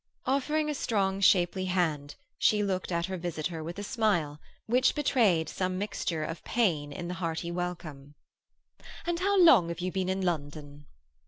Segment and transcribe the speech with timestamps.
[0.25, 5.47] Offering a strong, shapely hand, she looked at her visitor with a smile which betrayed
[5.47, 8.15] some mixture of pain in the hearty welcome.
[9.05, 10.87] "And how long have you been in London?"